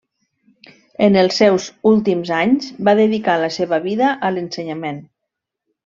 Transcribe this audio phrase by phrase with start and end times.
[1.07, 5.03] En els seus últims anys va dedicar la seva vida a l'ensenyament.